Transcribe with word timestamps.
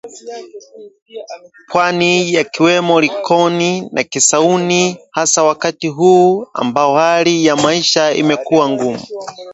pwani 1.69 2.11
yakiwemo 2.37 2.95
likoni 3.03 3.89
na 3.91 4.03
kisauni 4.03 4.97
hasa 5.11 5.43
wakati 5.43 5.87
huu 5.87 6.47
ambao 6.53 6.95
hali 6.95 7.45
ya 7.45 7.55
maisha 7.55 8.13
imekuwa 8.13 8.69
ngumu 8.69 9.01